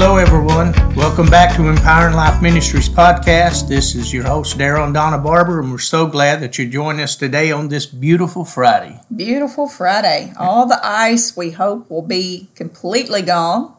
[0.00, 0.72] Hello, everyone.
[0.94, 3.66] Welcome back to Empowering Life Ministries podcast.
[3.66, 7.02] This is your host, Daryl and Donna Barber, and we're so glad that you're joining
[7.02, 9.00] us today on this beautiful Friday.
[9.14, 10.32] Beautiful Friday.
[10.38, 13.74] All the ice we hope will be completely gone.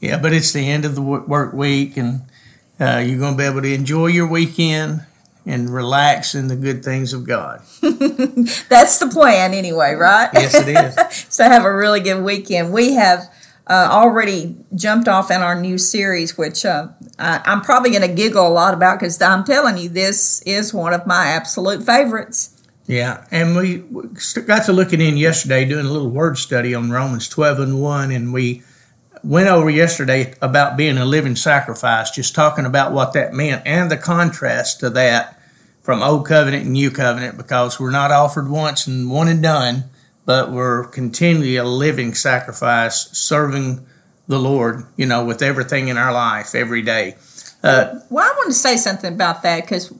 [0.00, 2.22] Yeah, but it's the end of the work week, and
[2.80, 5.04] uh, you're going to be able to enjoy your weekend
[5.44, 7.60] and relax in the good things of God.
[7.82, 10.30] That's the plan, anyway, right?
[10.32, 11.26] Yes, it is.
[11.28, 12.72] so have a really good weekend.
[12.72, 13.30] We have
[13.66, 18.14] uh, already jumped off in our new series, which uh, I, I'm probably going to
[18.14, 22.60] giggle a lot about because I'm telling you, this is one of my absolute favorites.
[22.86, 23.84] Yeah, and we
[24.46, 28.10] got to looking in yesterday, doing a little word study on Romans 12 and 1,
[28.10, 28.62] and we
[29.22, 33.90] went over yesterday about being a living sacrifice, just talking about what that meant and
[33.90, 35.40] the contrast to that
[35.80, 39.84] from Old Covenant and New Covenant, because we're not offered once and one and done
[40.24, 43.86] but we're continually a living sacrifice, serving
[44.28, 47.16] the Lord, you know, with everything in our life every day.
[47.62, 49.92] Uh, well, I want to say something about that because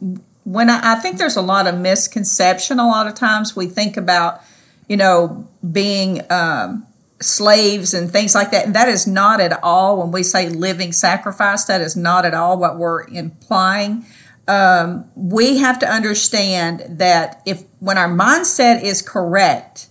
[0.44, 3.96] when I, I, think there's a lot of misconception, a lot of times we think
[3.96, 4.40] about,
[4.88, 6.86] you know, being um,
[7.20, 8.66] slaves and things like that.
[8.66, 12.34] And that is not at all, when we say living sacrifice, that is not at
[12.34, 14.04] all what we're implying.
[14.48, 19.88] Um, we have to understand that if when our mindset is correct,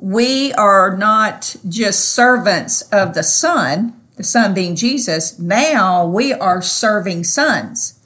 [0.00, 5.38] we are not just servants of the Son, the Son being Jesus.
[5.38, 7.98] Now we are serving sons.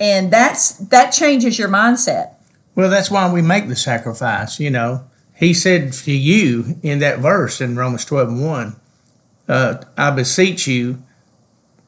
[0.00, 2.34] And that's that changes your mindset.
[2.74, 5.04] Well, that's why we make the sacrifice, you know.
[5.34, 8.76] He said to you in that verse in Romans 12 and 1,
[9.48, 11.02] uh, I beseech you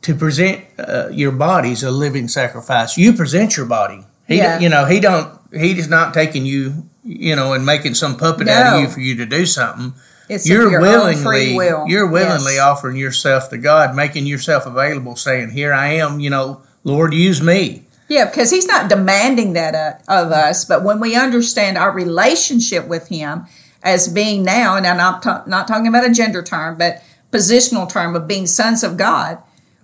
[0.03, 2.97] to present uh, your bodies a living sacrifice.
[2.97, 4.05] You present your body.
[4.27, 4.59] He, yeah.
[4.61, 5.39] you know, he don't.
[5.53, 8.53] He is not taking you you know, and making some puppet no.
[8.53, 9.95] out of you for you to do something.
[10.29, 11.89] It's you're willingly will.
[11.89, 12.63] you're willingly yes.
[12.63, 17.43] offering yourself to God, making yourself available, saying, "Here I am, you know, Lord, use
[17.43, 21.91] me." Yeah, because He's not demanding that uh, of us, but when we understand our
[21.91, 23.47] relationship with Him
[23.83, 27.03] as being now, and I'm not, ta- not talking about a gender term, but
[27.33, 29.39] positional term of being sons of God,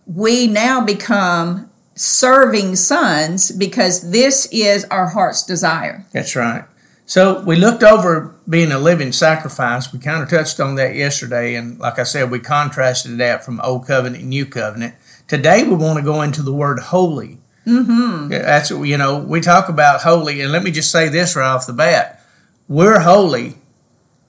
[0.06, 6.04] we now become serving sons because this is our heart's desire.
[6.12, 6.64] That's right.
[7.06, 9.92] So we looked over being a living sacrifice.
[9.92, 13.60] We kind of touched on that yesterday, and like I said, we contrasted that from
[13.60, 14.96] Old Covenant and New Covenant.
[15.28, 17.38] Today we want to go into the word holy.
[17.64, 18.28] Mm-hmm.
[18.28, 21.46] That's what you know we talk about holy, and let me just say this right
[21.46, 22.24] off the bat:
[22.68, 23.54] we're holy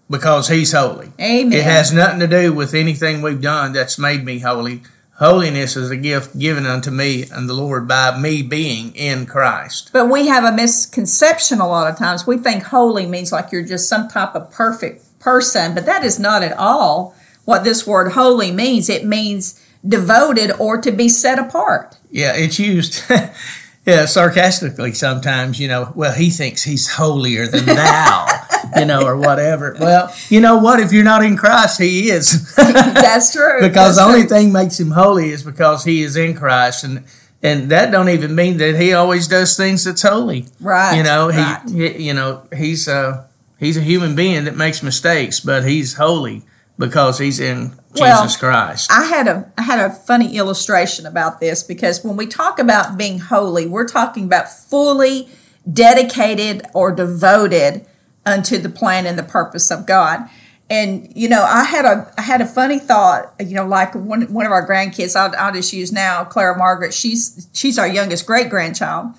[0.07, 1.11] because He's holy.
[1.19, 1.53] Amen.
[1.53, 4.83] It has nothing to do with anything we've done that's made me holy.
[5.19, 9.89] Holiness is a gift given unto me and the Lord by me being in Christ.
[9.91, 12.27] But we have a misconception a lot of times.
[12.27, 16.19] We think holy means like you're just some type of perfect person, but that is
[16.19, 18.89] not at all what this word holy means.
[18.89, 21.97] It means devoted or to be set apart.
[22.11, 23.03] Yeah, it's used
[23.87, 28.27] yeah, sarcastically sometimes, you know, well, he thinks he's holier than thou.
[28.75, 29.75] you know, or whatever.
[29.79, 30.79] Well, you know what?
[30.79, 32.55] If you're not in Christ, He is.
[32.55, 33.59] That's true.
[33.61, 34.29] because That's the only true.
[34.29, 37.05] thing makes Him holy is because He is in Christ, and
[37.43, 40.45] and that don't even mean that He always does things that's holy.
[40.59, 40.97] Right.
[40.97, 41.61] You know, He, right.
[41.69, 43.27] he you know, He's uh
[43.59, 46.43] He's a human being that makes mistakes, but He's holy
[46.77, 48.91] because He's in well, Jesus Christ.
[48.91, 52.97] I had a I had a funny illustration about this because when we talk about
[52.97, 55.29] being holy, we're talking about fully
[55.71, 57.85] dedicated or devoted
[58.27, 60.21] unto the plan and the purpose of God.
[60.69, 63.33] And you know, I had a I had a funny thought.
[63.39, 65.15] You know, like one one of our grandkids.
[65.15, 66.93] I'll, I'll just use now Clara Margaret.
[66.93, 69.13] She's she's our youngest great grandchild,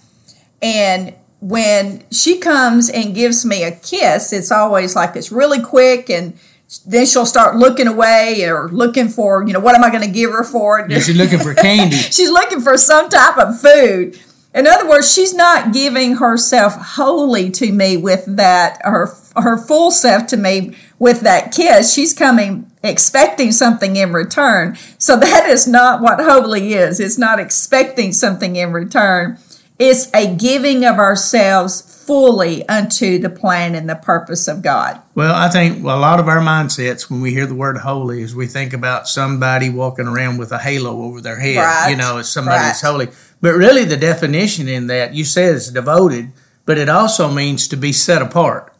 [0.61, 6.11] and when she comes and gives me a kiss, it's always like it's really quick
[6.11, 6.39] and
[6.87, 10.11] then she'll start looking away or looking for, you know, what am I going to
[10.11, 10.87] give her for?
[10.89, 11.97] Yeah, she's looking for candy.
[11.97, 14.21] she's looking for some type of food.
[14.59, 19.93] In other words, she's not giving herself wholly to me with that, her her full
[19.93, 21.95] self to me with that kiss.
[21.95, 24.77] She's coming expecting something in return.
[24.99, 26.99] So that is not what holy is.
[26.99, 29.39] It's not expecting something in return.
[29.79, 35.01] It's a giving of ourselves fully unto the plan and the purpose of God.
[35.15, 38.35] Well, I think a lot of our mindsets when we hear the word holy is
[38.35, 41.91] we think about somebody walking around with a halo over their head, right.
[41.91, 42.69] you know, as somebody right.
[42.69, 43.09] that's holy.
[43.41, 46.33] But really, the definition in that you say is devoted,
[46.65, 48.73] but it also means to be set apart.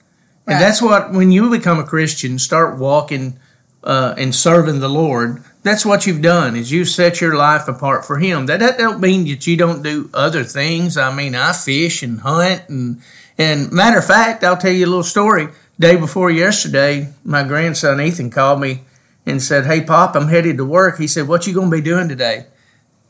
[0.47, 0.55] Right.
[0.55, 3.39] And that's what, when you become a Christian, start walking
[3.85, 8.05] uh, and serving the Lord, that's what you've done is you've set your life apart
[8.05, 11.53] for him that, that don't mean that you don't do other things i mean i
[11.53, 13.03] fish and hunt and
[13.37, 15.49] and matter of fact i'll tell you a little story
[15.79, 18.81] day before yesterday my grandson ethan called me
[19.29, 22.09] and said, "Hey, Pop, I'm headed to work." He said, "What you gonna be doing
[22.09, 22.47] today?"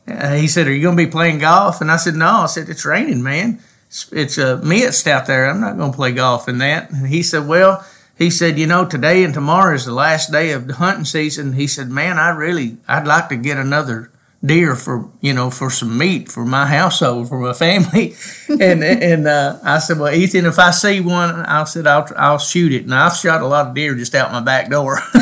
[0.07, 2.69] Uh, he said, "Are you gonna be playing golf?" And I said, "No." I said,
[2.69, 3.59] "It's raining, man.
[3.87, 5.49] It's, it's a mist out there.
[5.49, 7.83] I'm not gonna play golf in that." And he said, "Well."
[8.19, 11.53] He said, "You know, today and tomorrow is the last day of the hunting season."
[11.53, 14.11] He said, "Man, I really, I'd like to get another
[14.45, 18.15] deer for you know for some meat for my household for my family
[18.47, 22.37] and and uh, I said well Ethan if I see one I said I'll I'll
[22.37, 25.01] shoot it and I've shot a lot of deer just out my back door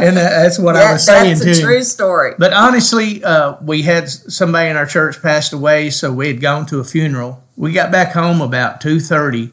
[0.00, 2.34] and uh, that's what I was saying that's a true story.
[2.38, 6.66] but honestly, uh, we had somebody in our church passed away, so we had gone
[6.66, 7.42] to a funeral.
[7.56, 9.52] We got back home about two thirty,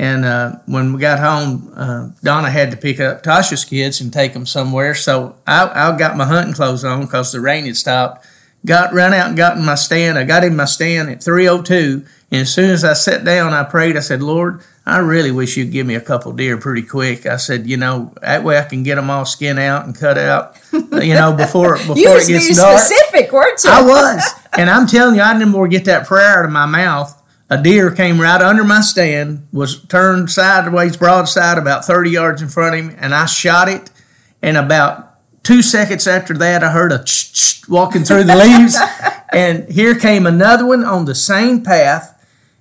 [0.00, 4.10] and uh, when we got home, uh, Donna had to pick up Tasha's kids and
[4.10, 4.94] take them somewhere.
[4.94, 8.26] So I, I got my hunting clothes on because the rain had stopped.
[8.64, 10.16] Got run out and got in my stand.
[10.16, 13.24] I got in my stand at three o two, and as soon as I sat
[13.24, 13.96] down, I prayed.
[13.96, 14.62] I said, Lord.
[14.86, 17.24] I really wish you'd give me a couple deer pretty quick.
[17.24, 20.18] I said, you know, that way I can get them all skin out and cut
[20.18, 22.78] out, you know, before before You it gets being dark.
[22.80, 23.70] specific, weren't you?
[23.70, 24.24] I was.
[24.56, 27.14] And I'm telling you, I didn't more get that prayer out of my mouth.
[27.52, 32.48] A deer came right under my stand, was turned sideways, broadside, about 30 yards in
[32.48, 33.90] front of him, and I shot it.
[34.40, 38.76] And about two seconds after that, I heard a ch walking through the leaves.
[39.32, 42.16] and here came another one on the same path.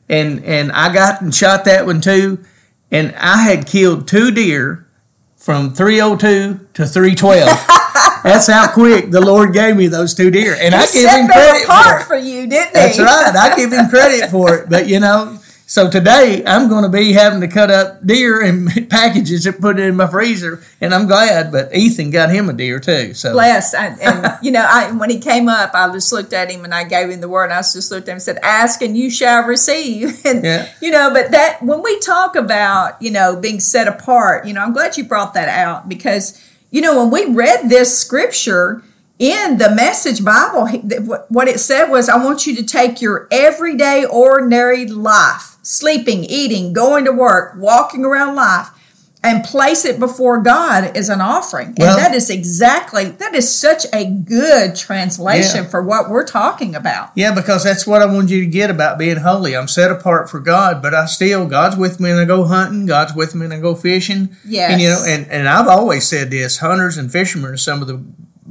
[0.10, 2.44] And, and I got and shot that one too.
[2.90, 4.88] And I had killed two deer
[5.36, 7.48] from 302 to 312.
[8.24, 10.56] That's how quick the Lord gave me those two deer.
[10.60, 13.04] And I give him credit for for you, didn't That's he?
[13.04, 13.36] right.
[13.36, 14.70] I give him credit for it.
[14.70, 18.90] But you know, so today I'm going to be having to cut up deer and
[18.90, 21.52] packages and put it in my freezer, and I'm glad.
[21.52, 23.14] But Ethan got him a deer too.
[23.14, 23.74] So Bless.
[23.76, 26.74] And, and you know, I, when he came up, I just looked at him and
[26.74, 27.52] I gave him the word.
[27.52, 30.20] I just looked at him and said, Ask and you shall receive.
[30.26, 30.70] And, Yeah.
[30.82, 34.62] you know, but that, when we talk about, you know, being set apart, you know,
[34.62, 38.84] I'm glad you brought that out because, you know, when we read this scripture,
[39.20, 40.66] in the message bible
[41.28, 46.72] what it said was i want you to take your everyday ordinary life sleeping eating
[46.72, 48.70] going to work walking around life
[49.22, 53.54] and place it before god as an offering Well- and that is exactly that is
[53.54, 55.70] such a good translation Yeah.
[55.70, 58.98] for what we're talking about yeah, because that's what I wanted you to get about
[58.98, 59.56] being holy.
[59.58, 62.86] I'm set apart for God, but I still God's with me and I go hunting.
[62.86, 64.36] God's with me and I go fishing.
[64.46, 64.72] Yes.
[64.72, 67.88] and you know, and and I've always said this: hunters and fishermen are some of
[67.88, 68.02] the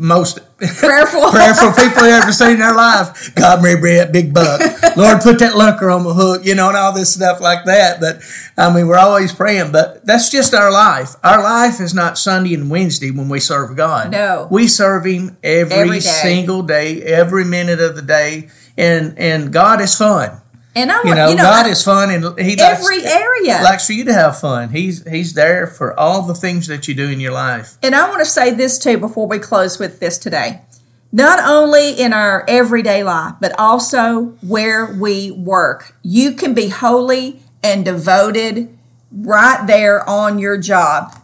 [0.00, 3.34] most prayerful prayerful people they ever seen in their life.
[3.34, 4.60] God may bring that big buck.
[4.96, 8.00] Lord, put that lunker on the hook, you know, and all this stuff like that.
[8.00, 8.20] But
[8.56, 11.16] I mean, we're always praying, but that's just our life.
[11.24, 14.12] Our life is not Sunday and Wednesday when we serve God.
[14.12, 14.46] No.
[14.50, 16.00] We serve Him every, Every day.
[16.00, 18.48] single day, every minute of the day.
[18.76, 20.40] And and God is fun.
[20.78, 23.60] And i You know, you know God I- is fun and He likes, every area
[23.62, 24.70] likes for you to have fun.
[24.70, 27.76] He's He's there for all the things that you do in your life.
[27.82, 30.62] And I want to say this too before we close with this today.
[31.10, 35.94] Not only in our everyday life, but also where we work.
[36.02, 38.69] You can be holy and devoted
[39.10, 41.14] right there on your job.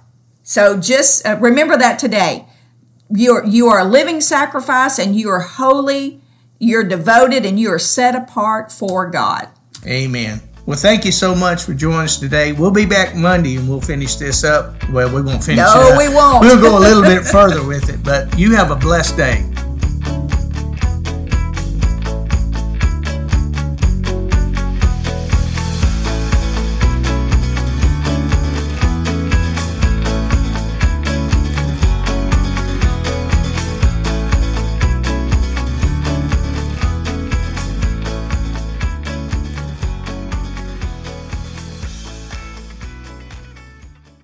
[0.43, 2.47] So just uh, remember that today.
[3.11, 6.21] You're, you are a living sacrifice and you are holy,
[6.59, 9.49] you're devoted, and you are set apart for God.
[9.87, 10.41] Amen.
[10.67, 12.53] Well, thank you so much for joining us today.
[12.53, 14.75] We'll be back Monday and we'll finish this up.
[14.89, 15.99] Well, we won't finish No, it up.
[15.99, 16.41] we won't.
[16.41, 19.45] We'll go a little bit further with it, but you have a blessed day.